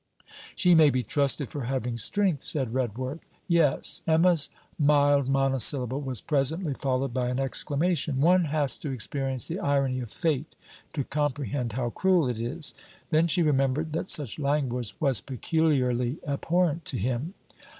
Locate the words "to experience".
8.79-9.47